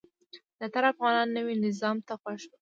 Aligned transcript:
زیاتره 0.57 0.87
افغانان 0.93 1.27
نوي 1.37 1.55
نظام 1.65 1.97
ته 2.07 2.13
خوښ 2.21 2.41
وو. 2.47 2.55